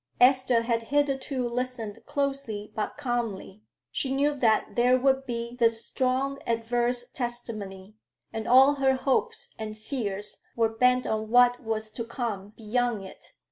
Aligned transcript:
Esther 0.19 0.63
had 0.63 0.81
hitherto 0.89 1.47
listened 1.47 2.01
closely 2.07 2.71
but 2.73 2.97
calmly. 2.97 3.61
She 3.91 4.11
knew 4.15 4.33
that 4.33 4.75
there 4.75 4.97
would 4.97 5.27
be 5.27 5.55
this 5.55 5.85
strong 5.85 6.39
adverse 6.47 7.11
testimony; 7.11 7.93
and 8.33 8.47
all 8.47 8.73
her 8.81 8.95
hopes 8.95 9.53
and 9.59 9.77
fears 9.77 10.37
were 10.55 10.69
bent 10.69 11.05
on 11.05 11.29
what 11.29 11.59
was 11.59 11.91
to 11.91 12.03
come 12.03 12.53
beyond 12.57 13.03
it. 13.05 13.33